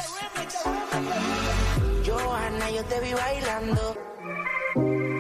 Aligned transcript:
Johanna, 2.06 2.72
yo 2.72 2.84
te 2.86 3.00
vi 3.00 3.14
bailando. 3.14 5.11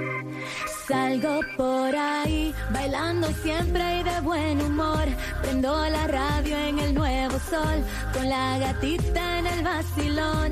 Salgo 0.92 1.39
por 1.56 1.95
ahí, 1.95 2.53
bailando 2.73 3.31
siempre 3.44 4.02
y 4.02 4.03
de 4.03 4.20
buen 4.20 4.59
humor. 4.59 5.08
Prendo 5.42 5.88
la 5.88 6.06
radio 6.06 6.58
en 6.58 6.80
el 6.80 6.94
nuevo 6.94 7.39
sol, 7.50 7.81
con 8.14 8.28
la 8.28 8.59
gatita 8.59 9.39
en 9.39 9.47
el 9.47 9.64
vacilón. 9.64 10.52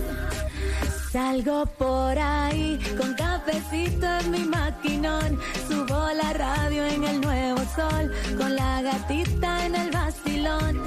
Salgo 1.12 1.66
por 1.66 2.18
ahí, 2.18 2.80
con 2.98 3.16
cafecito 3.16 4.08
en 4.20 4.32
mi 4.32 4.46
maquinón. 4.46 5.38
Subo 5.68 6.08
la 6.14 6.32
radio 6.32 6.86
en 6.86 7.04
el 7.04 7.20
nuevo 7.20 7.60
sol, 7.76 8.10
con 8.38 8.56
la 8.56 8.82
gatita 8.82 9.66
en 9.66 9.76
el 9.76 9.92
vacilón. 9.92 10.82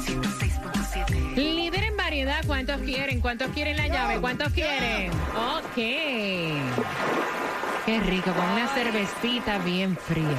Líder 1.37 1.85
en 1.85 1.97
variedad, 1.99 2.43
¿cuántos 2.47 2.81
quieren? 2.81 3.21
¿Cuántos 3.21 3.49
quieren 3.49 3.77
la 3.77 3.87
llave? 3.87 4.19
¿Cuántos 4.19 4.51
quieren? 4.55 5.11
Ok. 5.37 7.52
Qué 7.87 7.99
rico, 8.01 8.33
con 8.33 8.45
una 8.49 8.69
cervecita 8.69 9.59
bien 9.59 9.97
fría. 9.97 10.39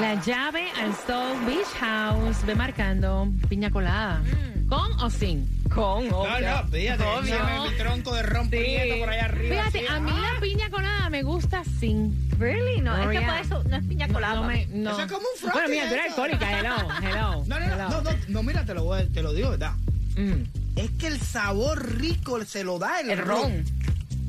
La 0.00 0.14
llave 0.22 0.70
al 0.80 0.94
Soul 1.06 1.44
Beach 1.44 1.66
House, 1.80 2.44
ve 2.46 2.54
marcando 2.54 3.28
piña 3.50 3.70
colada. 3.70 4.22
¿Con 4.68 4.92
o 5.02 5.10
sin? 5.10 5.46
Con, 5.74 6.08
No, 6.08 6.24
no, 6.24 6.68
fíjate, 6.70 7.04
Obvio. 7.04 7.70
mi 7.70 7.76
tronco 7.76 8.14
de 8.14 8.22
ron 8.22 8.48
prieto 8.48 8.98
por 8.98 9.10
allá 9.10 9.24
arriba. 9.26 9.56
Fíjate, 9.56 9.78
así. 9.80 9.86
a 9.94 10.00
mí 10.00 10.10
la 10.10 10.40
piña 10.40 10.70
colada 10.70 11.10
me 11.10 11.22
gusta 11.22 11.62
sin. 11.78 12.30
Really? 12.38 12.80
No, 12.80 12.96
es 12.96 13.18
que 13.20 13.26
para 13.26 13.40
eso 13.40 13.62
no 13.64 13.76
es 13.76 13.84
piña 13.84 14.08
colada. 14.08 14.36
No, 14.36 14.40
no 14.42 14.48
me- 14.48 14.66
no. 14.66 14.90
Eso 14.92 15.00
es 15.02 15.06
como 15.12 15.20
un 15.20 15.38
frosty, 15.38 15.52
Bueno, 15.58 15.68
mira, 15.68 15.88
tú 15.88 15.94
eres 15.94 16.06
alcohólica, 16.08 16.58
hello, 16.58 16.74
hello. 17.02 17.44
No, 17.46 17.60
no, 17.60 17.66
no, 17.66 17.74
hello. 17.74 17.88
no, 17.90 18.02
no, 18.02 18.10
no, 18.28 18.42
mira, 18.42 18.64
te 18.64 18.72
lo, 18.74 18.84
voy 18.84 19.02
a- 19.02 19.08
te 19.12 19.22
lo 19.22 19.34
digo, 19.34 19.50
¿verdad? 19.50 19.72
Mm. 20.16 20.42
Es 20.76 20.90
que 20.92 21.06
el 21.08 21.20
sabor 21.20 21.98
rico 22.00 22.42
se 22.44 22.64
lo 22.64 22.78
da 22.78 23.00
el, 23.00 23.10
El 23.10 23.18
ron. 23.18 23.64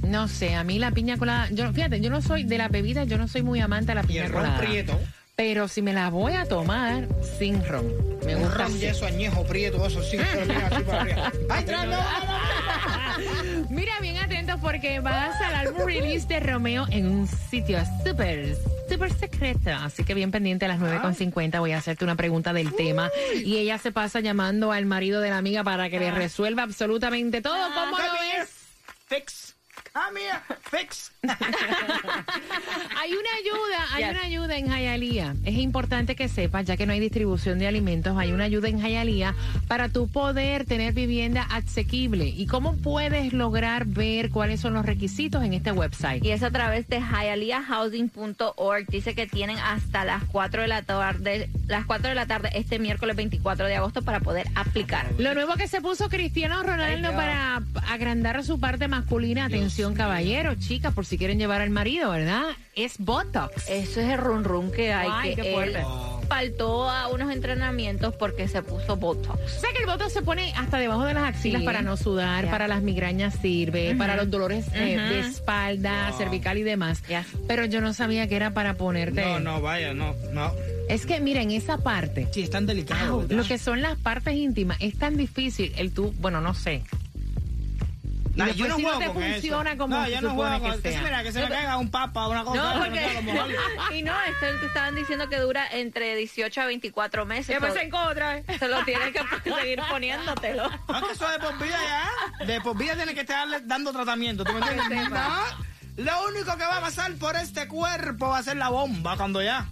No 0.03 0.27
sé, 0.27 0.53
a 0.55 0.63
mí 0.63 0.77
la 0.79 0.91
piña 0.91 1.17
colada, 1.17 1.49
yo 1.51 1.71
fíjate, 1.73 1.99
yo 1.99 2.09
no 2.09 2.21
soy 2.21 2.43
de 2.43 2.57
las 2.57 2.69
bebidas, 2.71 3.07
yo 3.07 3.17
no 3.17 3.27
soy 3.27 3.41
muy 3.43 3.59
amante 3.59 3.88
de 3.91 3.95
la 3.95 4.03
Y 4.03 4.07
piña 4.07 4.25
el 4.25 4.31
ron 4.31 4.42
colada. 4.43 4.59
prieto. 4.59 4.99
Pero 5.36 5.67
si 5.67 5.81
me 5.81 5.92
la 5.92 6.09
voy 6.09 6.31
a 6.33 6.45
tomar 6.45 7.08
sin 7.37 7.61
ron, 7.65 7.86
me 8.25 8.36
Un 8.37 8.43
gusta 8.43 8.58
ron 8.59 8.67
así. 8.67 8.80
yeso 8.80 9.05
añejo 9.05 9.43
prieto, 9.45 9.86
eso 9.86 10.02
sí, 10.02 10.17
así 10.71 10.83
para 10.83 11.02
arriba. 11.02 11.31
¡Ay, 11.49 11.65
tras, 11.65 11.86
no, 11.86 11.92
no, 11.92 11.97
no! 11.97 13.65
Mira 13.70 13.99
bien 13.99 14.17
atentos 14.17 14.59
porque 14.61 14.99
vas 15.02 15.36
al 15.42 15.55
álbum 15.55 15.86
release 15.86 16.27
de 16.27 16.39
Romeo 16.39 16.86
en 16.89 17.08
un 17.09 17.27
sitio 17.27 17.80
súper, 18.05 18.55
súper 18.89 19.11
secreto. 19.14 19.71
Así 19.71 20.03
que 20.05 20.14
bien 20.14 20.31
pendiente 20.31 20.65
a 20.65 20.67
las 20.70 20.80
9.50 20.80 21.59
voy 21.59 21.71
a 21.73 21.80
hacerte 21.80 22.05
una 22.05 22.15
pregunta 22.15 22.53
del 22.53 22.73
tema. 22.73 23.09
Y 23.43 23.58
ella 23.58 23.77
se 23.77 23.91
pasa 23.91 24.20
llamando 24.21 24.71
al 24.71 24.86
marido 24.86 25.20
de 25.21 25.31
la 25.31 25.37
amiga 25.37 25.64
para 25.64 25.89
que 25.89 25.99
le 25.99 26.11
resuelva 26.11 26.64
absolutamente 26.64 27.41
todo. 27.41 27.55
¿Cómo 27.73 27.91
Come 27.91 28.08
lo 28.08 28.14
here, 28.23 28.39
ves? 28.39 28.49
Fix. 29.08 29.55
Come 29.95 30.20
here, 30.20 30.42
fix. 30.70 31.14
Hay 31.23 33.14
una 33.14 33.30
ayuda, 33.39 33.86
hay 33.94 34.04
Yes. 34.04 34.11
una 34.11 34.22
ayuda 34.23 34.58
en 34.58 34.67
Hialeah. 34.67 35.36
Es 35.45 35.56
importante 35.56 36.17
que 36.17 36.28
sepas, 36.28 36.66
ya 36.66 36.76
que 36.76 36.86
no 36.86 36.92
hay 36.92 37.00
distribución 37.00 37.60
de 37.60 37.67
alimentos, 37.67 38.17
hay 38.17 38.33
una 38.33 38.44
ayuda 38.44 38.67
en 38.67 38.82
Hialeah 38.82 39.33
para 39.70 39.88
tú 39.88 40.10
poder 40.10 40.66
tener 40.66 40.94
vivienda 40.94 41.44
asequible. 41.44 42.26
¿Y 42.28 42.45
cómo 42.45 42.76
puedes 42.76 43.32
lograr 43.32 43.86
ver 43.86 44.32
cuáles 44.32 44.60
son 44.60 44.73
los 44.73 44.86
requisitos 44.86 45.42
en 45.45 45.54
este 45.54 45.72
website? 45.72 46.26
Y 46.26 46.32
es 46.32 46.44
a 46.44 46.52
través 46.52 46.89
de 46.89 47.00
hialeahhousing.org. 47.00 48.88
Dice 48.88 49.16
que 49.16 49.27
tienen 49.27 49.58
hasta 49.60 50.04
las 50.04 50.26
4 50.26 50.64
de 50.64 50.67
la 50.67 50.82
tarde, 50.82 51.50
las 51.67 51.86
4 51.86 52.10
de 52.10 52.16
la 52.16 52.26
tarde 52.26 52.50
este 52.54 52.80
miércoles 52.80 53.16
24 53.16 53.66
de 53.66 53.77
agosto 53.77 54.02
para 54.02 54.20
poder 54.20 54.48
aplicar. 54.56 55.08
Lo 55.20 55.33
nuevo 55.36 55.54
que 55.54 55.70
se 55.70 55.80
puso 55.80 56.10
Cristiano 56.10 56.62
Ronaldo 56.64 57.14
para 57.14 57.62
agrandar 57.89 58.44
su 58.44 58.60
parte 58.60 58.89
masculina, 58.89 59.45
atención 59.45 59.84
caballero, 59.93 60.55
chicas, 60.55 60.93
por 60.93 61.05
si 61.05 61.17
quieren 61.17 61.37
llevar 61.39 61.61
al 61.61 61.69
marido, 61.69 62.11
¿verdad? 62.11 62.43
Es 62.75 62.97
Botox. 62.97 63.69
Eso 63.69 64.01
es 64.01 64.09
el 64.09 64.17
run 64.17 64.43
run 64.43 64.71
que 64.71 64.91
hay 64.93 65.07
Ay, 65.11 65.35
que 65.35 65.41
qué 65.43 65.53
fuerte. 65.53 65.79
él 65.79 65.85
faltó 66.27 66.89
a 66.89 67.07
unos 67.09 67.31
entrenamientos 67.31 68.15
porque 68.15 68.47
se 68.47 68.63
puso 68.63 68.95
Botox. 68.95 69.39
O 69.39 69.59
sea 69.59 69.71
que 69.73 69.79
el 69.79 69.85
Botox 69.85 70.11
se 70.11 70.21
pone 70.23 70.51
hasta 70.55 70.77
debajo 70.79 71.03
de 71.05 71.13
las 71.13 71.23
axilas 71.23 71.61
Sí. 71.61 71.65
para 71.65 71.81
no 71.83 71.97
sudar, 71.97 72.49
para 72.49 72.67
las 72.67 72.81
migrañas 72.81 73.35
sirve, 73.41 73.95
para 73.95 74.15
los 74.15 74.29
dolores 74.31 74.65
eh, 74.73 74.97
de 74.97 75.19
espalda, 75.19 76.11
cervical 76.17 76.57
y 76.57 76.63
demás. 76.63 77.03
Pero 77.47 77.65
yo 77.65 77.79
no 77.81 77.93
sabía 77.93 78.27
que 78.27 78.35
era 78.35 78.53
para 78.53 78.73
ponerte. 78.75 79.21
No, 79.23 79.39
no, 79.39 79.61
vaya, 79.61 79.93
no, 79.93 80.15
no. 80.33 80.52
Es 80.89 81.05
que 81.05 81.19
miren, 81.19 81.52
esa 81.52 81.77
parte, 81.79 82.27
Sí, 82.31 82.41
es 82.43 82.49
tan 82.49 82.65
delicado. 82.65 83.19
¿verdad? 83.19 83.35
lo 83.37 83.43
que 83.43 83.57
son 83.57 83.81
las 83.81 83.97
partes 83.97 84.35
íntimas, 84.35 84.77
es 84.81 84.97
tan 84.97 85.17
difícil 85.17 85.73
el 85.77 85.91
tú, 85.93 86.13
bueno, 86.19 86.41
no 86.41 86.53
sé. 86.55 86.83
No, 88.35 88.45
después 88.45 88.57
yo 88.57 88.67
no 88.67 88.75
si 88.75 88.81
no 88.83 88.87
juego 88.89 88.99
te 88.99 89.05
con 89.19 89.31
funciona 89.31 89.69
eso. 89.71 89.77
como 89.79 89.95
no, 89.95 90.07
yo 90.09 90.21
no 90.21 90.29
juego 90.35 90.55
que 90.61 90.69
con- 90.69 90.81
sea. 90.81 91.01
Mira, 91.01 91.23
que 91.23 91.31
se 91.31 91.41
me 91.41 91.49
caiga 91.49 91.77
un 91.77 91.89
papa 91.89 92.27
o 92.27 92.31
una 92.31 92.43
cosa. 92.43 92.61
No, 92.75 92.83
que 92.83 92.89
porque... 92.89 93.55
y 93.97 94.03
no, 94.03 94.21
esto 94.23 94.45
te 94.59 94.65
estaban 94.67 94.95
diciendo 94.95 95.29
que 95.29 95.37
dura 95.37 95.65
entre 95.71 96.15
18 96.15 96.61
a 96.61 96.65
24 96.65 97.25
meses. 97.25 97.47
Después 97.47 97.73
se 97.73 97.83
encontra. 97.83 98.41
Se 98.59 98.67
lo 98.67 98.83
tienes 98.83 99.13
que 99.13 99.49
seguir 99.49 99.79
poniéndotelo. 99.89 100.69
No, 100.69 101.07
que 101.07 101.13
eso 101.13 101.29
de 101.29 101.39
por 101.39 101.57
vida 101.59 101.77
ya. 102.39 102.45
De 102.45 102.61
por 102.61 102.77
vida 102.77 102.95
tiene 102.95 103.13
que 103.13 103.21
estarle 103.21 103.61
dando 103.61 103.91
tratamiento. 103.93 104.43
¿Tú 104.43 104.53
me 104.53 104.59
entiendes? 104.59 105.09
No, 105.09 105.43
lo 105.97 106.27
único 106.27 106.57
que 106.57 106.63
va 106.65 106.77
a 106.77 106.81
pasar 106.81 107.13
por 107.13 107.35
este 107.37 107.67
cuerpo 107.67 108.27
va 108.29 108.39
a 108.39 108.43
ser 108.43 108.57
la 108.57 108.69
bomba 108.69 109.15
cuando 109.17 109.41
ya. 109.41 109.65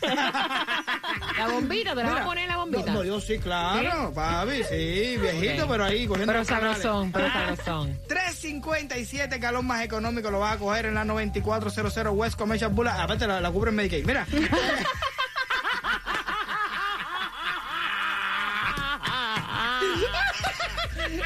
La 0.00 1.48
bombita, 1.52 1.94
te 1.94 2.02
la 2.02 2.10
vas 2.10 2.20
a 2.20 2.24
poner 2.24 2.48
la 2.48 2.56
bombita. 2.56 2.86
No, 2.92 2.98
no, 2.98 3.04
yo 3.04 3.20
sí, 3.20 3.38
claro, 3.38 4.12
papi, 4.12 4.62
sí, 4.64 5.16
viejito, 5.16 5.68
pero 5.68 5.84
ahí 5.84 6.06
cogiendo 6.06 6.32
Pero 6.32 6.44
sabrosón, 6.44 7.12
pero 7.12 7.28
sabrosón. 7.30 7.98
357 8.08 9.38
galón 9.38 9.66
más 9.66 9.82
económico 9.84 10.30
lo 10.30 10.40
vas 10.40 10.56
a 10.56 10.58
coger 10.58 10.86
en 10.86 10.94
la 10.94 11.04
9400 11.04 12.12
West 12.12 12.36
Commercial 12.38 12.70
Boulevard. 12.72 13.00
Aparte 13.00 13.26
la, 13.26 13.40
la 13.40 13.50
cubre 13.50 13.70
en 13.70 13.76
Medicaid. 13.76 14.04
Mira. 14.04 14.26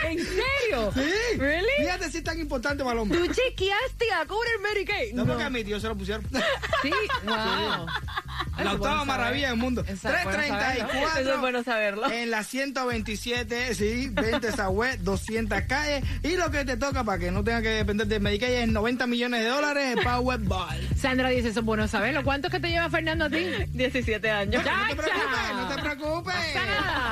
¿En 0.04 0.18
serio? 0.18 0.92
Sí. 0.94 1.38
Really? 1.38 1.66
Fíjate 1.78 2.10
si 2.10 2.18
es 2.18 2.24
tan 2.24 2.38
importante 2.38 2.82
para 2.82 2.94
el 2.94 2.98
hombre. 3.00 3.18
Tú 3.18 3.26
chequeaste 3.26 4.12
a 4.12 4.26
Cover 4.26 4.58
Medicaid. 4.60 5.14
No, 5.14 5.26
porque 5.26 5.42
a 5.42 5.50
mi 5.50 5.64
tío 5.64 5.80
se 5.80 5.88
lo 5.88 5.96
pusieron. 5.96 6.24
Sí, 6.82 6.90
wow. 7.24 7.86
La 8.58 8.74
octava 8.74 9.04
maravilla 9.04 9.48
del 9.48 9.56
mundo. 9.56 9.82
Bueno 9.82 10.00
saberlo. 10.00 10.30
334. 10.32 11.20
Eso 11.20 11.34
es 11.34 11.40
bueno 11.40 11.62
saberlo. 11.62 12.10
En 12.10 12.30
la 12.30 12.44
127, 12.44 13.74
sí, 13.74 14.08
20 14.12 14.48
esa 14.48 14.68
web, 14.68 14.98
200 15.00 15.62
calles. 15.62 16.04
Y 16.22 16.36
lo 16.36 16.50
que 16.50 16.64
te 16.64 16.76
toca 16.76 17.02
para 17.04 17.18
que 17.18 17.30
no 17.30 17.42
tenga 17.42 17.62
que 17.62 17.70
depender 17.70 18.06
del 18.06 18.20
Medicaid 18.20 18.52
es 18.52 18.68
90 18.68 19.06
millones 19.06 19.40
de 19.40 19.48
dólares 19.48 19.96
de 19.96 20.02
Powerball. 20.02 20.88
Sandra 20.96 21.30
dice, 21.30 21.48
eso 21.48 21.60
es 21.60 21.66
bueno 21.66 21.88
saberlo. 21.88 22.22
¿Cuánto 22.24 22.48
es 22.48 22.52
que 22.52 22.60
te 22.60 22.68
lleva 22.68 22.90
Fernando 22.90 23.26
a 23.26 23.30
ti? 23.30 23.46
17 23.72 24.30
años. 24.30 24.64
Ya. 24.64 24.76
No 24.76 24.88
te 24.88 24.96
preocupes, 24.96 25.54
no 25.54 25.68
te 25.68 25.82
preocupes. 25.82 26.34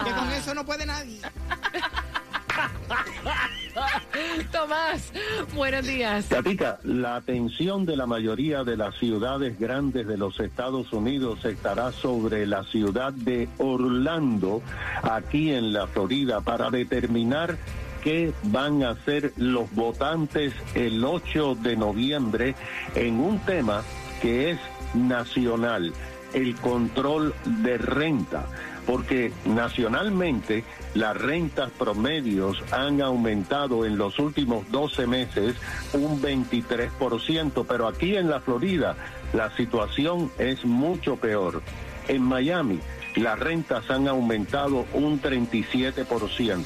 Que 0.04 0.10
con 0.12 0.32
eso 0.32 0.54
no 0.54 0.64
puede 0.64 0.86
nadie. 0.86 1.20
Tomás, 4.52 5.12
buenos 5.54 5.86
días. 5.86 6.28
Gatita, 6.28 6.78
la 6.84 7.16
atención 7.16 7.86
de 7.86 7.96
la 7.96 8.06
mayoría 8.06 8.64
de 8.64 8.76
las 8.76 8.96
ciudades 8.96 9.58
grandes 9.58 10.06
de 10.06 10.16
los 10.16 10.38
Estados 10.40 10.92
Unidos 10.92 11.44
estará 11.44 11.92
sobre 11.92 12.46
la 12.46 12.64
ciudad 12.64 13.12
de 13.12 13.48
Orlando, 13.58 14.62
aquí 15.02 15.52
en 15.52 15.72
la 15.72 15.86
Florida, 15.86 16.40
para 16.40 16.70
determinar 16.70 17.56
qué 18.02 18.32
van 18.44 18.82
a 18.82 18.90
hacer 18.90 19.32
los 19.36 19.70
votantes 19.72 20.52
el 20.74 21.04
8 21.04 21.56
de 21.56 21.76
noviembre 21.76 22.54
en 22.94 23.20
un 23.20 23.38
tema 23.40 23.82
que 24.22 24.52
es 24.52 24.58
nacional, 24.94 25.92
el 26.32 26.56
control 26.56 27.34
de 27.44 27.78
renta 27.78 28.46
porque 28.90 29.32
nacionalmente 29.44 30.64
las 30.94 31.16
rentas 31.16 31.70
promedios 31.70 32.60
han 32.72 33.00
aumentado 33.00 33.86
en 33.86 33.96
los 33.96 34.18
últimos 34.18 34.68
12 34.72 35.06
meses 35.06 35.54
un 35.92 36.20
23%, 36.20 37.64
pero 37.68 37.86
aquí 37.86 38.16
en 38.16 38.28
la 38.28 38.40
Florida 38.40 38.96
la 39.32 39.54
situación 39.56 40.32
es 40.38 40.64
mucho 40.64 41.14
peor. 41.14 41.62
En 42.08 42.22
Miami 42.22 42.80
las 43.14 43.38
rentas 43.38 43.88
han 43.92 44.08
aumentado 44.08 44.84
un 44.92 45.22
37%, 45.22 46.64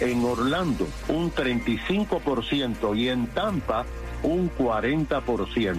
en 0.00 0.24
Orlando 0.24 0.88
un 1.06 1.32
35% 1.32 2.96
y 2.96 3.10
en 3.10 3.28
Tampa 3.28 3.86
un 4.24 4.50
40%. 4.50 5.78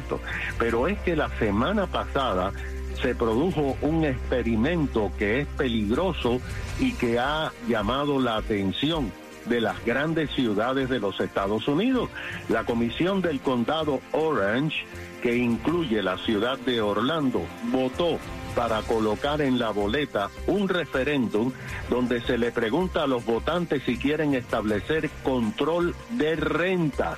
Pero 0.57 0.87
es 0.87 0.97
que 0.99 1.17
la 1.17 1.27
semana 1.37 1.85
pasada 1.87 2.53
se 3.01 3.15
produjo 3.15 3.77
un 3.81 4.05
experimento 4.05 5.11
que 5.17 5.41
es 5.41 5.47
peligroso 5.47 6.39
y 6.79 6.93
que 6.93 7.19
ha 7.19 7.51
llamado 7.67 8.19
la 8.19 8.37
atención 8.37 9.11
de 9.45 9.61
las 9.61 9.83
grandes 9.85 10.29
ciudades 10.31 10.89
de 10.89 10.99
los 10.99 11.19
Estados 11.19 11.67
Unidos. 11.67 12.09
La 12.49 12.63
Comisión 12.63 13.21
del 13.21 13.39
Condado 13.41 14.01
Orange, 14.11 14.85
que 15.21 15.35
incluye 15.35 16.01
la 16.03 16.17
ciudad 16.17 16.57
de 16.59 16.81
Orlando, 16.81 17.41
votó 17.71 18.19
para 18.55 18.81
colocar 18.81 19.41
en 19.41 19.59
la 19.59 19.71
boleta 19.71 20.29
un 20.47 20.67
referéndum 20.67 21.51
donde 21.89 22.21
se 22.21 22.37
le 22.37 22.51
pregunta 22.51 23.03
a 23.03 23.07
los 23.07 23.25
votantes 23.25 23.83
si 23.83 23.97
quieren 23.97 24.33
establecer 24.33 25.09
control 25.23 25.95
de 26.11 26.35
rentas. 26.35 27.17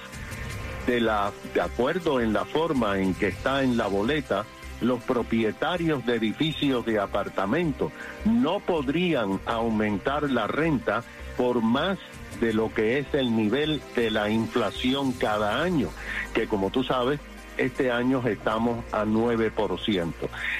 De, 0.86 1.10
acuerdo 1.62 2.20
en 2.20 2.34
la 2.34 2.44
forma 2.44 3.00
en 3.00 3.14
que 3.14 3.30
está 3.30 3.64
en 3.64 3.78
la 3.78 3.88
boleta, 3.88 4.46
los 4.84 5.02
propietarios 5.02 6.06
de 6.06 6.16
edificios 6.16 6.86
de 6.86 7.00
apartamentos 7.00 7.92
no 8.26 8.60
podrían 8.60 9.40
aumentar 9.46 10.30
la 10.30 10.48
renta 10.48 11.04
por 11.38 11.62
más 11.62 11.98
de 12.40 12.54
lo 12.54 12.74
que 12.74 13.00
es 13.00 13.14
el 13.14 13.36
nivel 13.36 13.82
de 13.96 14.12
la 14.12 14.30
inflación 14.30 15.14
cada 15.14 15.62
año, 15.62 15.90
que 16.34 16.48
como 16.48 16.70
tú 16.70 16.84
sabes, 16.84 17.20
este 17.58 17.92
año 17.92 18.22
estamos 18.28 18.84
a 18.92 19.06
9%. 19.06 20.12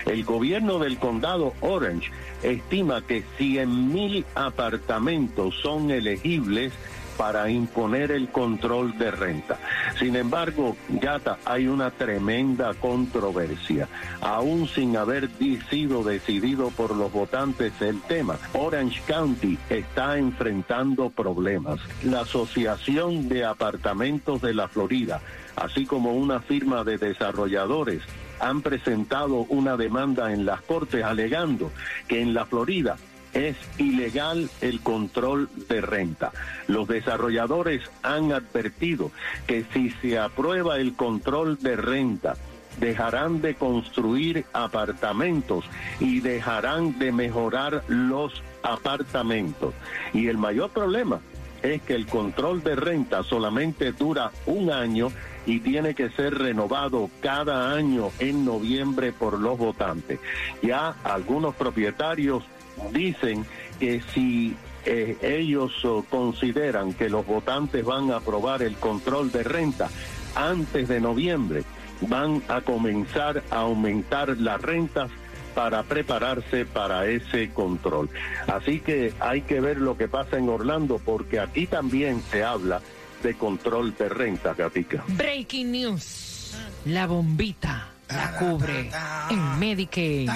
El 0.06 0.24
gobierno 0.24 0.80
del 0.80 1.00
condado 1.00 1.54
Orange 1.62 2.12
estima 2.44 3.02
que 3.02 3.24
100 3.38 3.94
mil 3.94 4.26
apartamentos 4.36 5.56
son 5.62 5.92
elegibles 5.92 6.74
para 7.18 7.50
imponer 7.50 8.12
el 8.12 8.30
control 8.30 8.98
de 8.98 9.12
renta. 9.12 9.60
Sin 10.00 10.16
embargo, 10.16 10.76
Gata, 10.90 11.38
hay 11.46 11.68
una 11.68 11.92
tremenda 11.92 12.74
controversia. 12.74 13.88
Aún 14.22 14.68
sin 14.68 14.98
haber 14.98 15.30
sido 15.70 16.04
decidido 16.04 16.70
por 16.70 16.96
los 16.96 17.12
votantes 17.12 17.74
el 17.82 18.02
tema, 18.02 18.38
Orange 18.54 19.02
County 19.08 19.58
está 19.70 20.18
enfrentando 20.18 21.10
problemas. 21.10 21.80
La 22.04 22.22
Asociación 22.22 23.30
de 23.30 23.46
Apartamentos 23.46 24.42
de 24.42 24.54
la 24.54 24.68
Florida, 24.68 25.22
así 25.56 25.86
como 25.86 26.14
una 26.14 26.40
firma 26.40 26.84
de 26.84 26.98
desarrolladores, 26.98 28.02
han 28.40 28.62
presentado 28.62 29.46
una 29.50 29.78
demanda 29.78 30.34
en 30.34 30.46
las 30.46 30.62
cortes 30.62 31.04
alegando 31.04 31.72
que 32.08 32.22
en 32.22 32.34
la 32.34 32.46
Florida 32.46 32.98
es 33.34 33.56
ilegal 33.78 34.50
el 34.62 34.82
control 34.82 35.50
de 35.68 35.82
renta. 35.82 36.32
Los 36.68 36.88
desarrolladores 36.88 37.82
han 38.02 38.32
advertido 38.32 39.12
que 39.48 39.66
si 39.74 39.90
se 39.90 40.20
aprueba 40.20 40.78
el 40.78 40.96
control 40.96 41.58
de 41.60 41.76
renta, 41.76 42.36
dejarán 42.80 43.42
de 43.42 43.56
construir 43.56 44.46
apartamentos 44.54 45.66
y 46.00 46.20
dejarán 46.20 46.98
de 47.00 47.12
mejorar 47.12 47.84
los 47.88 48.42
apartamentos. 48.64 49.74
Y 50.14 50.28
el 50.28 50.38
mayor 50.38 50.72
problema 50.72 51.20
es 51.62 51.82
que 51.82 51.96
el 51.96 52.08
control 52.08 52.64
de 52.64 52.76
renta 52.76 53.24
solamente 53.24 53.92
dura 53.94 54.32
un 54.46 54.70
año 54.72 55.12
y 55.46 55.60
tiene 55.60 55.94
que 55.94 56.10
ser 56.10 56.38
renovado 56.38 57.10
cada 57.22 57.74
año 57.74 58.12
en 58.20 58.46
noviembre 58.46 59.12
por 59.12 59.40
los 59.40 59.58
votantes. 59.58 60.20
Ya 60.62 60.96
algunos 61.04 61.56
propietarios 61.56 62.44
dicen 62.92 63.46
que 63.80 64.02
si 64.14 64.56
eh, 64.86 65.18
ellos 65.22 65.84
oh, 65.86 66.04
consideran 66.10 66.94
que 66.94 67.10
los 67.10 67.26
votantes 67.26 67.86
van 67.86 68.12
a 68.12 68.18
aprobar 68.18 68.62
el 68.62 68.76
control 68.76 69.32
de 69.32 69.44
renta 69.44 69.90
antes 70.36 70.88
de 70.88 71.00
noviembre, 71.00 71.64
van 72.02 72.44
a 72.48 72.62
comenzar 72.62 73.44
a 73.50 73.58
aumentar 73.58 74.38
las 74.38 74.62
rentas 74.62 75.10
para 75.56 75.84
prepararse 75.84 76.66
para 76.66 77.06
ese 77.08 77.52
control. 77.52 78.10
Así 78.48 78.80
que 78.80 79.14
hay 79.20 79.42
que 79.42 79.62
ver 79.62 79.78
lo 79.78 79.98
que 79.98 80.08
pasa 80.08 80.38
en 80.38 80.50
Orlando 80.50 81.00
porque 81.04 81.40
aquí 81.40 81.68
también 81.68 82.22
se 82.32 82.44
habla 82.44 82.82
de 83.22 83.36
control 83.36 83.96
de 83.96 84.10
renta, 84.10 84.54
Gatica. 84.54 85.04
Breaking 85.08 85.72
news. 85.72 86.58
La 86.86 87.08
bombita 87.08 87.93
la 88.16 88.32
cubre 88.38 88.90
en 89.30 89.60
Medicaid. 89.60 90.30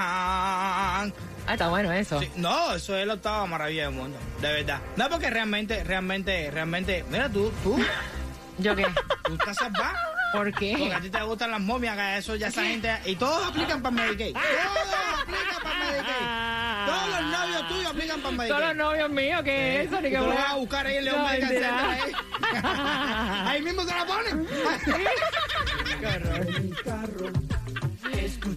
Ah, 0.00 1.06
está 1.50 1.68
bueno 1.68 1.92
eso. 1.92 2.20
no, 2.36 2.74
eso 2.74 2.96
es 2.96 3.06
la 3.06 3.14
octava 3.14 3.46
maravilla 3.46 3.84
del 3.84 3.94
mundo, 3.94 4.18
de 4.40 4.52
verdad. 4.52 4.80
No, 4.96 5.08
porque 5.08 5.30
realmente, 5.30 5.82
realmente, 5.84 6.50
realmente, 6.50 7.04
mira 7.10 7.28
tú, 7.28 7.50
tú. 7.62 7.78
¿Yo 8.58 8.74
qué? 8.74 8.86
Tú 9.24 9.34
estás 9.34 9.56
salvada. 9.56 9.94
¿Por 10.32 10.52
qué? 10.52 10.74
Porque 10.78 10.94
a 10.94 11.00
ti 11.00 11.08
te 11.08 11.22
gustan 11.22 11.50
las 11.52 11.60
momias, 11.60 11.96
que 11.96 12.18
eso 12.18 12.36
ya 12.36 12.48
esa 12.48 12.62
gente. 12.62 12.92
Y 13.06 13.16
todos 13.16 13.46
aplican 13.48 13.80
para 13.80 13.94
Medicaid. 13.94 14.34
Todos 14.34 15.22
aplican 15.22 15.62
para 15.62 15.78
Medicaid. 15.78 16.86
Todos 16.86 17.08
los 17.08 17.22
novios 17.38 17.68
tuyos 17.68 17.86
aplican 17.86 18.20
para 18.20 18.36
Medicaid. 18.36 18.50
Todos 18.60 18.66
los 18.68 18.76
novios 18.76 19.10
míos, 19.10 19.40
¿qué 19.44 19.80
es 19.80 19.86
eso? 19.86 20.00
Ni 20.02 20.10
que 20.10 20.18
voy 20.18 20.36
a 20.36 20.54
buscar 20.56 20.86
ahí 20.86 20.96
en 20.96 21.04
León 21.04 21.18
No, 21.18 21.28
Medical 21.28 21.48
mentira. 21.48 21.78
Center, 21.78 22.04
ahí. 22.04 22.12
Ahí 23.48 23.62
mismo 23.62 23.84
te 23.86 23.94
la 23.94 24.06
ponen. 24.06 24.46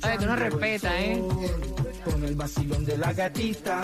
Ay, 0.03 0.17
tú 0.17 0.25
no 0.25 0.35
respetas, 0.35 0.93
¿eh? 0.95 1.23
Con 2.05 2.23
el 2.23 2.35
vacilón 2.35 2.85
de 2.85 2.97
la 2.97 3.13
gatita 3.13 3.81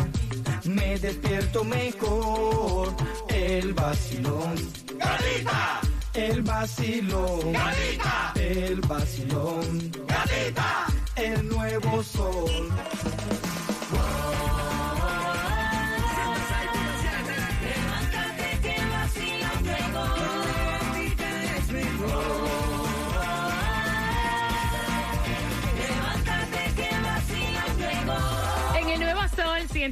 me 0.65 0.97
despierto 0.99 1.63
mejor. 1.63 2.95
El 3.29 3.73
vacilón. 3.73 4.55
¡Gatita! 4.97 5.81
El 6.13 6.41
vacilón. 6.41 7.53
¡Gatita! 7.53 8.33
El 8.35 8.81
vacilón. 8.81 9.91
¡Gatita! 10.07 10.87
El 11.15 11.47
nuevo 11.47 12.03
sol. 12.03 12.69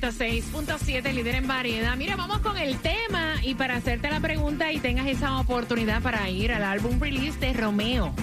106.7, 0.01 1.13
líder 1.13 1.35
en 1.35 1.47
variedad. 1.47 1.95
Mira, 1.95 2.17
vamos 2.17 2.39
con 2.39 2.57
el 2.57 2.77
tema 2.79 3.35
y 3.41 3.55
para 3.55 3.77
hacerte 3.77 4.09
la 4.09 4.19
pregunta 4.19 4.73
y 4.73 4.79
tengas 4.79 5.07
esa 5.07 5.39
oportunidad 5.39 6.01
para 6.01 6.29
ir 6.29 6.51
al 6.51 6.63
álbum 6.63 6.99
release 6.99 7.39
de 7.39 7.53
Romeo. 7.53 8.13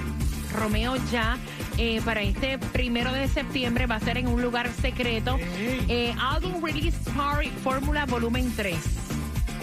Romeo 0.55 0.97
ya 1.11 1.38
eh, 1.79 2.02
para 2.05 2.21
este 2.21 2.59
primero 2.59 3.11
de 3.12 3.26
septiembre 3.26 3.87
va 3.87 3.95
a 3.95 4.00
ser 4.00 4.19
en 4.19 4.29
un 4.29 4.43
lugar 4.43 4.71
secreto. 4.71 5.38
Eh, 5.41 6.14
álbum 6.21 6.62
release 6.62 6.99
party 7.17 7.49
Fórmula 7.62 8.05
volumen 8.05 8.52
3 8.55 9.02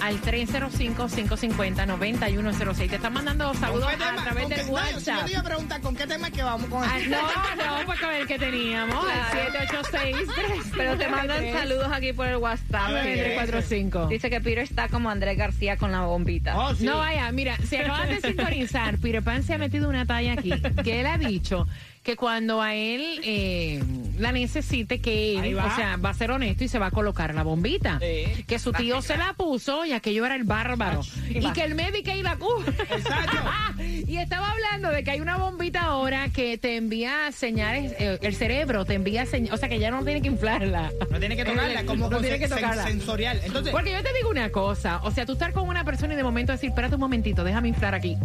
al 0.01 0.21
305-550-9106. 0.21 2.89
Te 2.89 2.95
están 2.95 3.13
mandando 3.13 3.53
saludos 3.55 3.89
¿Con 3.89 3.97
qué 3.97 4.03
a 4.03 4.15
través 4.15 4.43
¿Con 4.43 4.49
del 4.49 4.59
qué- 4.59 4.65
no, 4.71 4.77
Si 4.77 4.81
yo 4.83 4.95
WhatsApp. 4.95 5.25
te 5.25 5.31
iba 5.31 5.39
a 5.39 5.43
preguntar 5.43 5.81
con 5.81 5.95
qué 5.95 6.07
tema 6.07 6.27
es 6.27 6.33
que 6.33 6.43
vamos 6.43 6.69
con 6.69 6.83
Ah, 6.83 6.97
el- 6.99 7.09
no, 7.09 7.17
no, 7.21 7.85
pues 7.85 7.99
con 7.99 8.11
el 8.11 8.27
que 8.27 8.37
teníamos, 8.39 9.05
el 9.05 9.11
786 9.51 10.71
Pero 10.75 10.97
te 10.97 11.07
mandan 11.07 11.51
saludos 11.59 11.87
aquí 11.91 12.13
por 12.13 12.27
el 12.27 12.37
WhatsApp. 12.37 12.75
A 12.75 12.91
ver, 12.91 13.05
Mire. 13.05 13.23
345. 13.35 14.07
Dice 14.07 14.29
que 14.29 14.41
Peter 14.41 14.59
está 14.63 14.87
como 14.89 15.09
Andrés 15.09 15.37
García 15.37 15.77
con 15.77 15.91
la 15.91 16.01
bombita. 16.01 16.57
Oh, 16.57 16.73
sí. 16.75 16.85
No 16.85 16.97
vaya, 16.99 17.31
mira, 17.31 17.57
si 17.67 17.77
acaban 17.77 18.09
de 18.09 18.21
sintonizar, 18.21 18.97
Peter 18.99 19.23
Pan 19.23 19.43
se 19.43 19.53
ha 19.53 19.57
metido 19.57 19.89
una 19.89 20.05
talla 20.05 20.33
aquí, 20.33 20.51
que 20.83 20.99
él 21.01 21.07
ha 21.07 21.17
dicho 21.17 21.67
que 22.09 22.15
cuando 22.15 22.59
a 22.59 22.73
él 22.73 23.21
eh, 23.23 23.83
la 24.17 24.31
necesite, 24.31 24.99
que 24.99 25.37
él, 25.37 25.55
va. 25.55 25.65
o 25.65 25.75
sea, 25.75 25.97
va 25.97 26.09
a 26.09 26.13
ser 26.15 26.31
honesto 26.31 26.63
y 26.63 26.67
se 26.67 26.79
va 26.79 26.87
a 26.87 26.91
colocar 26.91 27.35
la 27.35 27.43
bombita. 27.43 27.99
Sí. 27.99 28.45
Que 28.47 28.57
su 28.57 28.71
tío 28.71 29.03
se 29.03 29.15
la 29.15 29.33
puso 29.33 29.85
y 29.85 29.93
aquello 29.93 30.25
era 30.25 30.35
el 30.35 30.43
bárbaro. 30.43 31.01
Y 31.29 31.51
que 31.51 31.61
el 31.61 31.75
médico 31.75 32.09
y 32.09 32.23
la 32.23 32.35
cubre. 32.37 32.71
Exacto. 32.71 33.37
y 34.09 34.17
estaba 34.17 34.49
hablando 34.51 34.89
de 34.89 35.03
que 35.03 35.11
hay 35.11 35.21
una 35.21 35.37
bombita 35.37 35.81
ahora 35.81 36.29
que 36.29 36.57
te 36.57 36.75
envía 36.77 37.31
señales, 37.31 37.93
eh, 37.99 38.17
el 38.21 38.35
cerebro 38.35 38.83
te 38.83 38.95
envía 38.95 39.25
señales, 39.25 39.53
o 39.53 39.57
sea 39.57 39.69
que 39.69 39.77
ya 39.79 39.91
no 39.91 40.03
tiene 40.03 40.21
que 40.21 40.27
inflarla. 40.29 40.91
No 41.11 41.19
tiene 41.19 41.35
que 41.37 41.45
tocarla, 41.45 41.85
como 41.85 42.09
no 42.09 42.19
tiene 42.19 42.39
que 42.39 42.47
tocarla. 42.47 42.83
sensorial. 42.87 43.39
Entonces, 43.43 43.71
Porque 43.71 43.91
yo 43.91 44.01
te 44.03 44.11
digo 44.13 44.29
una 44.29 44.49
cosa, 44.49 44.99
o 45.03 45.11
sea, 45.11 45.25
tú 45.25 45.33
estar 45.33 45.53
con 45.53 45.67
una 45.67 45.83
persona 45.85 46.13
y 46.13 46.17
de 46.17 46.23
momento 46.23 46.51
decir, 46.51 46.69
espérate 46.69 46.95
un 46.95 47.01
momentito, 47.01 47.43
déjame 47.43 47.67
inflar 47.69 47.93
aquí. 47.95 48.15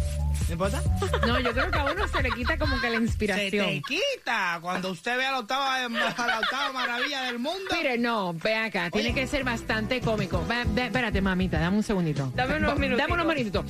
¿no 0.46 0.52
importa? 0.52 0.82
No, 1.26 1.38
yo 1.40 1.52
creo 1.52 1.70
que 1.70 1.78
a 1.78 1.84
uno 1.84 2.08
se 2.08 2.22
le 2.22 2.30
quita 2.30 2.56
como 2.58 2.80
que 2.80 2.88
la 2.90 2.96
Se 2.98 3.02
inspiración. 3.04 3.66
te 3.66 3.82
quita 3.82 4.58
cuando 4.62 4.90
usted 4.90 5.16
ve 5.18 5.26
a 5.26 5.32
la 5.32 5.38
octava, 5.40 5.76
a 5.84 5.88
la 5.88 6.38
octava 6.40 6.72
maravilla 6.72 7.22
del 7.24 7.38
mundo. 7.38 7.60
Mire, 7.76 7.98
no, 7.98 8.32
ve 8.34 8.54
acá, 8.54 8.90
tiene 8.90 9.10
Oye. 9.10 9.20
que 9.20 9.26
ser 9.26 9.44
bastante 9.44 10.00
cómico. 10.00 10.44
Ve- 10.48 10.64
ve- 10.68 10.86
espérate, 10.86 11.20
mamita, 11.20 11.58
dame 11.58 11.76
un 11.76 11.82
segundito. 11.82 12.32
Dame 12.34 12.56
unos 12.56 12.70
Dame 12.74 12.80
minutitos. 12.88 13.10
unos 13.10 13.26
minutitos. 13.26 13.64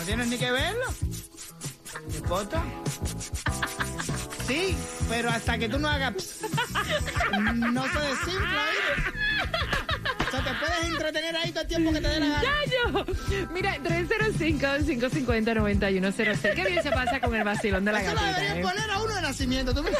No 0.00 0.06
tienes 0.06 0.28
ni 0.28 0.38
que 0.38 0.50
verlo. 0.50 0.86
¿No 2.08 2.16
importa? 2.16 2.62
Sí, 4.48 4.74
pero 5.10 5.28
hasta 5.28 5.58
que 5.58 5.68
tú 5.68 5.78
no 5.78 5.90
hagas... 5.90 6.14
no 7.54 7.82
se 7.84 7.98
desinfla 7.98 8.64
ahí. 8.64 8.78
O 10.26 10.30
sea, 10.30 10.42
te 10.42 10.54
puedes 10.54 10.84
entretener 10.86 11.36
ahí 11.36 11.50
todo 11.52 11.60
el 11.60 11.68
tiempo 11.68 11.92
que 11.92 12.00
te 12.00 12.08
dé 12.08 12.18
la 12.18 12.26
gana. 12.28 12.42
¡Yayo! 12.42 13.04
Mira, 13.52 13.76
305-550-9106. 13.76 16.54
Qué 16.54 16.64
bien 16.64 16.82
se 16.82 16.92
pasa 16.92 17.20
con 17.20 17.34
el 17.34 17.44
vacilón 17.44 17.84
de 17.84 17.92
la 17.92 18.00
Eso 18.00 18.14
lo 18.14 18.20
gatita. 18.22 18.38
deberían 18.38 18.58
¿eh? 18.58 18.62
poner 18.62 18.90
a 18.90 19.02
uno 19.02 19.14
de 19.16 19.20
nacimiento. 19.20 19.74
¿Tú 19.74 19.82
me... 19.82 19.90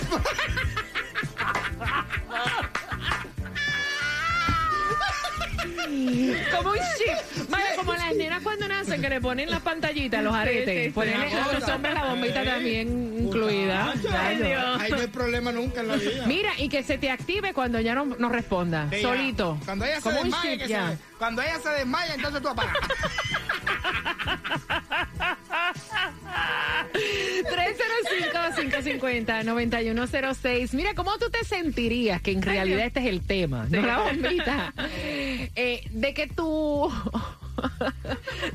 Como 6.56 6.70
un 6.70 6.78
chip. 6.96 7.18
Las 8.10 8.18
nenas 8.18 8.42
cuando 8.42 8.66
nacen 8.68 9.00
que 9.00 9.08
le 9.08 9.20
ponen 9.20 9.50
las 9.50 9.60
pantallitas, 9.60 10.22
los 10.22 10.34
aretes. 10.34 10.78
sí, 10.78 10.84
sí. 10.86 10.90
Ponerle 10.90 11.32
a 11.32 11.52
los 11.52 11.68
hombres 11.68 11.94
la 11.94 12.04
bombita 12.06 12.44
también 12.44 13.18
incluida. 13.20 13.92
Ay, 13.92 14.38
Yayo. 14.38 14.60
Ahí 14.80 14.90
no 14.90 14.96
hay 14.98 15.06
problema 15.06 15.52
nunca 15.52 15.80
en 15.80 15.88
la 15.88 15.96
vida. 15.96 16.26
Mira, 16.26 16.50
y 16.58 16.68
que 16.68 16.82
se 16.82 16.98
te 16.98 17.10
active 17.10 17.54
cuando 17.54 17.80
ya 17.80 17.94
no, 17.94 18.04
no 18.06 18.28
responda. 18.28 18.88
Sí, 18.90 18.96
ya. 18.96 19.08
Solito. 19.08 19.58
Cuando 19.64 19.84
ella 19.84 19.96
se 19.96 20.02
Como 20.02 20.24
desmaya, 20.24 20.58
que 20.58 20.68
se, 20.68 20.78
cuando 21.18 21.42
ella 21.42 21.58
se 21.60 21.68
desmaya, 21.70 22.14
entonces 22.14 22.42
tú 22.42 22.48
apagas. 22.48 22.74
305-550-9106. 29.40 30.72
Mira, 30.74 30.94
¿cómo 30.94 31.16
tú 31.18 31.28
te 31.30 31.44
sentirías 31.44 32.20
que 32.22 32.32
en 32.32 32.42
realidad 32.42 32.86
este 32.86 33.00
es 33.00 33.06
el 33.06 33.22
tema? 33.26 33.66
No 33.70 33.82
la 33.82 33.98
bombita. 34.00 34.74
Eh, 35.56 35.82
de 35.90 36.14
que 36.14 36.26
tú. 36.28 36.90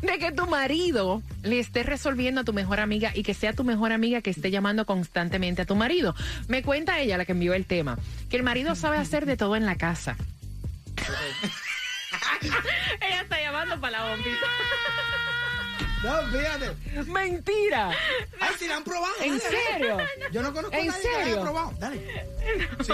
De 0.01 0.19
que 0.19 0.31
tu 0.31 0.47
marido 0.47 1.21
le 1.43 1.59
esté 1.59 1.83
resolviendo 1.83 2.41
a 2.41 2.43
tu 2.43 2.53
mejor 2.53 2.79
amiga 2.79 3.11
y 3.13 3.23
que 3.23 3.33
sea 3.33 3.53
tu 3.53 3.63
mejor 3.63 3.91
amiga 3.91 4.21
que 4.21 4.29
esté 4.29 4.51
llamando 4.51 4.85
constantemente 4.85 5.63
a 5.63 5.65
tu 5.65 5.75
marido. 5.75 6.15
Me 6.47 6.63
cuenta 6.63 6.99
ella, 6.99 7.17
la 7.17 7.25
que 7.25 7.33
envió 7.33 7.53
el 7.53 7.65
tema, 7.65 7.97
que 8.29 8.37
el 8.37 8.43
marido 8.43 8.75
sabe 8.75 8.97
hacer 8.97 9.25
de 9.25 9.37
todo 9.37 9.55
en 9.55 9.65
la 9.65 9.75
casa. 9.75 10.17
Ella 13.01 13.21
está 13.21 13.41
llamando 13.41 13.79
para 13.79 13.99
la 13.99 14.09
bombita. 14.09 14.47
No, 16.03 16.21
fíjate. 16.31 16.75
¡Mentira! 17.11 17.89
Ay, 18.39 18.49
si 18.59 18.67
la 18.67 18.77
han 18.77 18.83
probado. 18.83 19.13
¿En 19.23 19.37
dale, 19.37 19.43
dale. 19.43 19.57
serio? 19.73 19.97
Yo 20.31 20.41
no 20.43 20.53
conozco 20.53 20.75
a 20.75 20.79
¿En 20.79 20.87
nadie 20.87 21.01
que 21.01 21.07
la 21.11 21.15
haya 21.17 21.25
serio? 21.25 21.41
probado. 21.41 21.73
Dale. 21.79 22.25
Sí. 22.83 22.93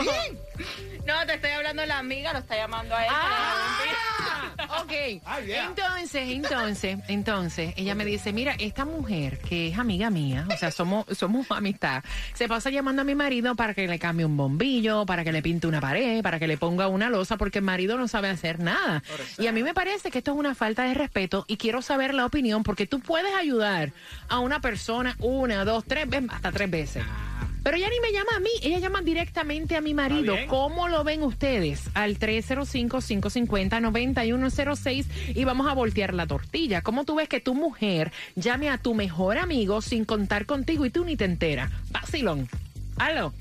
No, 1.05 1.25
te 1.25 1.33
estoy 1.33 1.51
hablando 1.51 1.81
de 1.81 1.87
la 1.87 1.97
amiga, 1.97 2.31
lo 2.31 2.39
está 2.39 2.55
llamando 2.55 2.95
a 2.95 3.03
él. 3.03 3.11
Ah, 3.11 4.81
ok. 4.81 5.21
Ah, 5.25 5.39
yeah. 5.41 5.65
Entonces, 5.65 6.29
entonces, 6.29 6.97
entonces, 7.07 7.73
ella 7.75 7.95
me 7.95 8.05
dice, 8.05 8.31
mira, 8.31 8.55
esta 8.59 8.85
mujer 8.85 9.39
que 9.39 9.69
es 9.69 9.79
amiga 9.79 10.09
mía, 10.09 10.45
o 10.53 10.57
sea, 10.57 10.71
somos, 10.71 11.05
somos 11.17 11.49
amistad, 11.51 12.03
se 12.33 12.47
pasa 12.47 12.69
llamando 12.69 13.01
a 13.01 13.05
mi 13.05 13.15
marido 13.15 13.55
para 13.55 13.73
que 13.73 13.87
le 13.87 13.97
cambie 13.99 14.25
un 14.25 14.37
bombillo, 14.37 15.05
para 15.05 15.23
que 15.23 15.31
le 15.31 15.41
pinte 15.41 15.65
una 15.67 15.81
pared, 15.81 16.21
para 16.21 16.39
que 16.39 16.47
le 16.47 16.57
ponga 16.57 16.87
una 16.87 17.09
losa, 17.09 17.35
porque 17.35 17.59
el 17.59 17.65
marido 17.65 17.97
no 17.97 18.07
sabe 18.07 18.29
hacer 18.29 18.59
nada. 18.59 19.03
Y 19.39 19.47
a 19.47 19.51
mí 19.51 19.63
me 19.63 19.73
parece 19.73 20.11
que 20.11 20.19
esto 20.19 20.31
es 20.31 20.37
una 20.37 20.53
falta 20.55 20.83
de 20.83 20.93
respeto 20.93 21.45
y 21.47 21.57
quiero 21.57 21.81
saber 21.81 22.13
la 22.13 22.25
opinión, 22.25 22.61
porque 22.63 22.85
tú 22.91 22.99
puedes 22.99 23.33
ayudar 23.33 23.93
a 24.27 24.39
una 24.39 24.59
persona 24.59 25.15
una, 25.19 25.63
dos, 25.63 25.85
tres 25.85 26.09
veces, 26.09 26.29
hasta 26.29 26.51
tres 26.51 26.69
veces. 26.69 27.05
Pero 27.63 27.77
ella 27.77 27.87
ni 27.89 28.01
me 28.01 28.11
llama 28.11 28.31
a 28.35 28.39
mí, 28.39 28.49
ella 28.63 28.79
llama 28.79 29.01
directamente 29.01 29.77
a 29.77 29.81
mi 29.81 29.93
marido. 29.93 30.35
¿Cómo 30.47 30.89
lo 30.89 31.03
ven 31.03 31.21
ustedes? 31.23 31.89
Al 31.93 32.17
305-550-9106 32.19 35.05
y 35.35 35.43
vamos 35.45 35.69
a 35.69 35.73
voltear 35.73 36.13
la 36.13 36.27
tortilla. 36.27 36.81
¿Cómo 36.81 37.05
tú 37.05 37.15
ves 37.15 37.29
que 37.29 37.39
tu 37.39 37.53
mujer 37.53 38.11
llame 38.35 38.69
a 38.69 38.77
tu 38.77 38.93
mejor 38.93 39.37
amigo 39.37 39.81
sin 39.81 40.03
contar 40.05 40.45
contigo 40.45 40.85
y 40.85 40.89
tú 40.89 41.05
ni 41.05 41.15
te 41.15 41.23
enteras? 41.25 41.71
Vacilón. 41.91 42.49
Aló, 42.97 43.31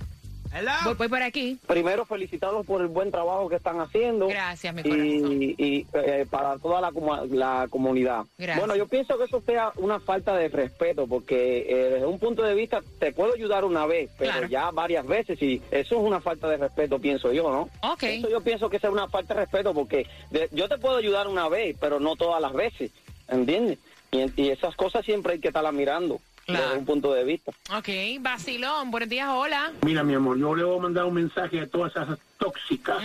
Hello. 0.52 0.70
voy, 0.84 0.94
voy 0.94 1.08
por 1.08 1.22
aquí. 1.22 1.58
primero 1.66 2.04
felicitarlos 2.04 2.66
por 2.66 2.80
el 2.80 2.88
buen 2.88 3.10
trabajo 3.10 3.48
que 3.48 3.56
están 3.56 3.80
haciendo. 3.80 4.26
Gracias, 4.28 4.74
mi 4.74 4.82
corazón. 4.82 5.42
y, 5.42 5.54
y, 5.58 5.86
eh, 5.92 6.26
para 6.28 6.58
toda 6.58 6.80
la, 6.80 6.90
comu- 6.90 7.28
la 7.30 7.68
comunidad. 7.70 8.24
Gracias. 8.36 8.58
Bueno, 8.58 8.74
yo 8.76 8.88
pienso 8.88 9.16
que 9.16 9.24
eso 9.24 9.40
sea 9.46 9.72
una 9.76 10.00
falta 10.00 10.34
de 10.34 10.48
respeto, 10.48 11.06
porque 11.06 11.66
eh, 11.68 11.90
desde 11.90 12.06
un 12.06 12.18
punto 12.18 12.42
de 12.42 12.54
vista 12.54 12.82
te 12.98 13.12
puedo 13.12 13.34
ayudar 13.34 13.64
una 13.64 13.86
vez, 13.86 14.10
pero 14.18 14.32
Claro. 14.32 14.48
ya 14.48 14.70
varias 14.72 15.06
veces, 15.06 15.40
y 15.40 15.62
eso 15.70 15.96
es 15.96 16.02
una 16.02 16.20
falta 16.20 16.48
de 16.48 16.56
respeto, 16.56 16.98
pienso 16.98 17.32
yo, 17.32 17.50
¿no? 17.50 17.68
Ok. 17.92 18.02
Eso 18.02 18.28
yo 18.28 18.40
pienso 18.40 18.68
que 18.68 18.78
es 18.78 18.84
una 18.84 19.08
falta 19.08 19.34
de 19.34 19.40
respeto, 19.40 19.72
porque 19.72 20.06
de- 20.30 20.48
yo 20.52 20.68
te 20.68 20.78
puedo 20.78 20.96
ayudar 20.96 21.28
una 21.28 21.48
vez, 21.48 21.76
pero 21.80 22.00
no 22.00 22.16
todas 22.16 22.40
las 22.42 22.52
veces, 22.52 22.90
¿entiendes? 23.28 23.78
Y, 24.12 24.24
y 24.42 24.50
esas 24.50 24.74
cosas 24.74 25.04
siempre 25.04 25.34
hay 25.34 25.38
que 25.38 25.48
estarlas 25.48 25.72
mirando 25.72 26.20
Claro. 26.46 26.64
desde 26.64 26.78
un 26.78 26.84
punto 26.84 27.12
de 27.12 27.24
vista. 27.24 27.52
Ok, 27.76 27.88
vacilón, 28.20 28.90
buenos 28.90 29.08
días, 29.08 29.28
hola. 29.30 29.72
Mira, 29.84 30.02
mi 30.02 30.14
amor, 30.14 30.38
yo 30.38 30.54
le 30.54 30.64
voy 30.64 30.78
a 30.78 30.82
mandar 30.82 31.04
un 31.04 31.14
mensaje 31.14 31.60
a 31.60 31.66
todas 31.68 31.92
esas 31.92 32.18
tóxicas 32.38 32.96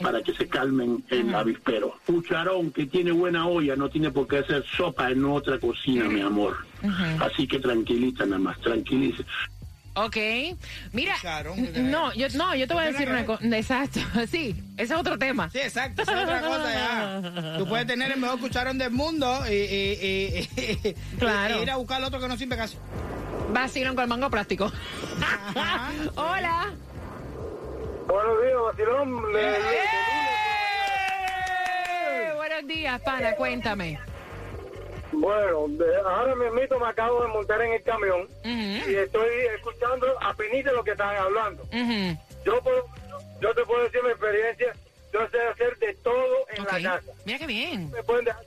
para 0.00 0.22
que 0.22 0.32
se 0.34 0.48
calmen 0.48 1.04
el 1.10 1.34
avispero. 1.34 1.96
Cucharón 2.06 2.70
que 2.70 2.86
tiene 2.86 3.12
buena 3.12 3.46
olla 3.46 3.76
no 3.76 3.88
tiene 3.88 4.10
por 4.10 4.26
qué 4.28 4.38
hacer 4.38 4.64
sopa 4.64 5.10
en 5.10 5.24
otra 5.24 5.58
cocina, 5.58 6.04
mi 6.04 6.20
amor. 6.20 6.56
Así 7.20 7.46
que 7.46 7.58
tranquilita 7.58 8.24
nada 8.24 8.38
más, 8.38 8.60
tranquiliza. 8.60 9.24
Ok, 9.96 10.16
mira, 10.92 11.14
no, 11.76 12.12
yo, 12.14 12.26
no, 12.34 12.52
yo 12.56 12.66
te 12.66 12.74
voy 12.74 12.82
a 12.82 12.86
decir 12.88 13.08
una 13.08 13.24
cosa, 13.24 13.44
exacto, 13.56 14.00
sí, 14.30 14.56
ese 14.76 14.92
es 14.94 14.98
otro 15.00 15.16
tema. 15.18 15.48
Sí, 15.50 15.58
exacto, 15.60 16.02
esa 16.02 16.16
es 16.18 16.22
otra 16.24 16.40
cosa 16.40 16.72
ya. 16.72 17.58
Tú 17.58 17.68
puedes 17.68 17.86
tener 17.86 18.10
el 18.10 18.18
mejor 18.18 18.40
cucharón 18.40 18.76
del 18.76 18.90
mundo 18.90 19.44
y, 19.48 19.52
y- 19.52 20.48
y- 20.56 20.88
y- 20.88 20.94
Claro. 21.18 21.58
y 21.58 21.62
ir 21.62 21.70
a 21.70 21.76
buscar 21.76 22.00
el 22.00 22.06
otro 22.06 22.18
que 22.18 22.26
no 22.26 22.36
sirve 22.36 22.56
casi. 22.56 22.76
Vacilón 23.52 23.94
con 23.94 24.02
el 24.02 24.08
mango 24.08 24.28
plástico. 24.30 24.72
Ajá. 25.54 25.90
Hola. 26.16 26.72
Buenos 28.08 28.42
días, 28.42 28.56
vacilón. 28.66 29.22
¡Eh! 29.36 29.58
Buenos 32.34 32.66
días, 32.66 33.00
pana, 33.02 33.36
cuéntame. 33.36 34.00
Bueno, 35.20 35.66
de- 35.68 35.96
ahora 36.00 36.34
mismo 36.34 36.78
me 36.78 36.86
acabo 36.88 37.22
de 37.22 37.28
montar 37.28 37.62
en 37.62 37.72
el 37.72 37.82
camión 37.82 38.28
y 38.44 38.94
estoy 38.96 39.28
escuchando 39.56 40.06
apenas 40.20 40.72
lo 40.72 40.82
que 40.84 40.90
están 40.92 41.16
hablando. 41.16 41.66
Yo 42.44 42.60
puedo, 42.62 42.84
yo 43.40 43.54
te 43.54 43.64
puedo 43.64 43.84
decir 43.84 44.02
mi 44.02 44.10
experiencia, 44.10 44.74
yo 45.12 45.28
sé 45.30 45.40
hacer 45.40 45.76
de 45.78 45.94
todo 46.02 46.46
en 46.50 46.64
la 46.64 46.70
casa. 46.82 47.12
Mira 47.24 47.38
qué 47.38 47.46
bien, 47.46 47.90
Me 47.90 48.02
pueden 48.02 48.24
dejar, 48.26 48.42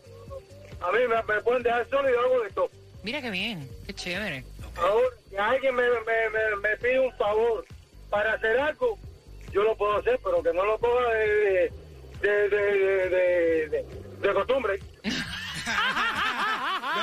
a 0.81 0.91
mí 0.91 0.99
me, 1.07 1.33
me 1.33 1.41
pueden 1.41 1.63
dejar 1.63 1.89
solo 1.89 2.09
y 2.09 2.13
yo 2.13 2.19
hago 2.19 2.41
de 2.43 2.49
todo. 2.51 2.69
mira 3.03 3.21
qué 3.21 3.29
bien, 3.31 3.67
qué 3.87 3.93
chévere. 3.93 4.43
Ahora, 4.77 5.07
si 5.29 5.35
alguien 5.37 5.73
me, 5.75 5.83
me, 5.89 6.29
me, 6.29 6.55
me 6.61 6.77
pide 6.77 6.99
un 6.99 7.11
favor 7.17 7.65
para 8.11 8.33
hacer 8.33 8.59
algo, 8.59 8.97
yo 9.51 9.63
lo 9.63 9.75
puedo 9.75 9.97
hacer, 9.97 10.19
pero 10.23 10.43
que 10.43 10.53
no 10.53 10.63
lo 10.65 10.77
de, 11.09 11.71
de, 12.21 12.49
de, 12.49 13.69
de- 13.69 13.85
de 14.21 14.33
costumbre. 14.33 14.77
Yo 15.03 15.11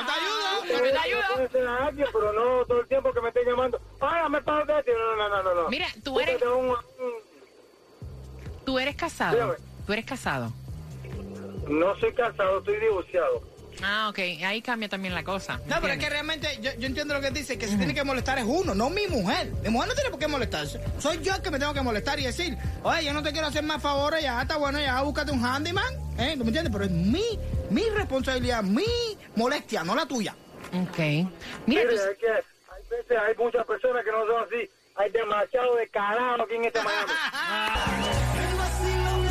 te 0.05 0.11
ayudo. 0.11 0.65
Yo 0.69 0.91
te 0.91 0.97
ayudo. 0.97 1.21
Puede 1.35 1.49
ser 1.49 1.67
a 1.67 1.85
alguien, 1.87 2.07
pero 2.13 2.33
no 2.33 2.65
todo 2.65 2.81
el 2.81 2.87
tiempo 2.87 3.13
que 3.13 3.21
me 3.21 3.27
estén 3.29 3.45
llamando. 3.47 3.79
¡Ay, 3.99 4.29
me 4.29 4.41
pago 4.41 4.65
de 4.65 4.83
ti! 4.83 4.91
No, 4.91 5.29
no, 5.29 5.43
no, 5.43 5.63
no. 5.63 5.69
Mira, 5.69 5.87
tú 6.03 6.19
eres, 6.19 6.41
tú 8.65 8.79
eres 8.79 8.95
casado, 8.95 9.33
Dígame. 9.33 9.53
tú 9.85 9.93
eres 9.93 10.05
casado. 10.05 10.53
No 11.67 11.95
soy 11.99 12.13
casado, 12.13 12.59
estoy 12.59 12.79
divorciado. 12.79 13.41
Ah, 13.83 14.07
ok, 14.09 14.19
ahí 14.45 14.61
cambia 14.61 14.87
también 14.87 15.13
la 15.13 15.23
cosa. 15.23 15.59
No, 15.67 15.77
pero 15.81 15.93
es 15.93 15.99
que 15.99 16.09
realmente 16.09 16.47
yo, 16.61 16.71
yo 16.77 16.87
entiendo 16.87 17.13
lo 17.13 17.19
que 17.19 17.31
dice, 17.31 17.57
que 17.57 17.67
se 17.67 17.75
tiene 17.75 17.93
que 17.93 18.05
molestar 18.05 18.37
es 18.37 18.45
uno, 18.47 18.73
no 18.73 18.89
mi 18.89 19.05
mujer. 19.07 19.51
Mi 19.63 19.69
mujer 19.69 19.89
no 19.89 19.95
tiene 19.95 20.09
por 20.09 20.19
qué 20.19 20.27
molestarse. 20.27 20.79
Soy 20.99 21.21
yo 21.21 21.33
el 21.35 21.41
que 21.41 21.51
me 21.51 21.59
tengo 21.59 21.73
que 21.73 21.81
molestar 21.81 22.17
y 22.19 22.23
decir, 22.23 22.57
oye, 22.83 23.03
yo 23.03 23.11
no 23.13 23.21
te 23.21 23.31
quiero 23.33 23.47
hacer 23.47 23.63
más 23.63 23.81
favores, 23.81 24.23
ya 24.23 24.41
está 24.41 24.55
bueno, 24.57 24.79
ya 24.79 25.01
búscate 25.01 25.31
un 25.31 25.43
handyman. 25.43 25.93
¿eh? 26.17 26.35
¿Tú 26.37 26.45
me 26.45 26.49
entiendes? 26.51 26.71
Pero 26.71 26.85
es 26.85 26.91
mi, 26.91 27.37
mi 27.69 27.83
responsabilidad, 27.89 28.63
mi 28.63 28.85
molestia, 29.35 29.83
no 29.83 29.93
la 29.93 30.05
tuya. 30.05 30.33
Ok. 30.73 30.97
Mira, 30.97 31.29
Mire, 31.65 31.85
tú- 31.95 32.01
hay 32.09 32.15
que, 32.17 32.29
hay 32.31 32.83
veces 32.89 33.17
hay 33.17 33.35
muchas 33.35 33.65
personas 33.65 34.03
que 34.03 34.11
no 34.11 34.25
son 34.25 34.43
así. 34.43 34.69
Hay 34.97 35.11
demasiado 35.11 35.75
de 35.75 35.87
carajo 35.89 36.43
aquí 36.43 36.55
en 36.55 36.65
este 36.65 36.81
Miami. 36.81 37.11
El 38.47 38.57
vacilón 38.57 39.25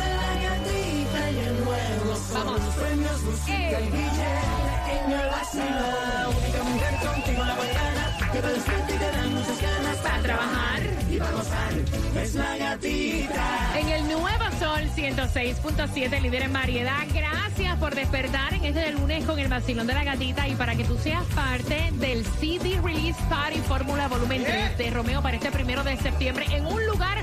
gozar. 11.31 11.73
Es 12.21 12.35
la 12.35 12.57
gatita. 12.57 13.79
En 13.79 13.89
el 13.89 14.03
Nuevo 14.07 14.43
Sol 14.59 14.81
106.7, 14.95 16.21
líder 16.21 16.43
en 16.43 16.53
variedad. 16.53 17.05
Gracias 17.13 17.77
por 17.77 17.95
despertar 17.95 18.53
en 18.53 18.65
este 18.65 18.91
lunes 18.91 19.23
con 19.25 19.39
el 19.39 19.47
vacilón 19.47 19.87
de 19.87 19.93
la 19.93 20.03
gatita 20.03 20.47
y 20.47 20.55
para 20.55 20.75
que 20.75 20.83
tú 20.83 20.97
seas 20.97 21.23
parte 21.35 21.91
del 21.93 22.25
CD 22.39 22.79
Release 22.81 23.19
Party 23.29 23.59
Fórmula 23.59 24.07
Volumen 24.07 24.43
3 24.43 24.77
de 24.77 24.89
Romeo 24.91 25.21
para 25.21 25.37
este 25.37 25.51
primero 25.51 25.83
de 25.83 25.97
septiembre 25.97 26.45
en 26.51 26.65
un 26.65 26.85
lugar 26.85 27.17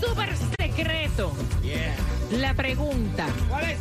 súper 0.00 0.34
secreto. 0.58 1.32
La 2.32 2.54
pregunta, 2.54 3.26
¿Cuál 3.48 3.64
es? 3.64 3.78